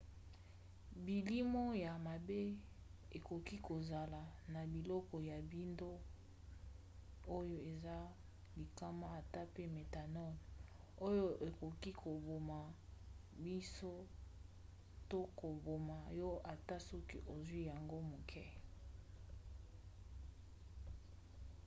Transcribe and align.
bilimo 1.05 1.63
ya 1.85 1.93
mabe 2.07 2.43
ekoki 3.17 3.57
kozala 3.67 4.21
na 4.53 4.61
biloko 4.73 5.15
ya 5.29 5.37
mbindo 5.45 5.91
oyo 7.37 7.57
eza 7.71 7.97
likama 8.59 9.05
ata 9.19 9.41
pe 9.53 9.63
méthanol 9.75 10.33
oyo 11.07 11.25
ekoki 11.47 11.91
koboma 12.01 12.59
miso 13.43 13.93
to 15.09 15.19
koboma 15.39 15.97
yo 16.19 16.29
ata 16.53 16.75
soki 16.87 17.17
ozwi 17.33 17.61
yango 17.71 17.97
moke 18.11 18.43
mpenza 18.55 18.59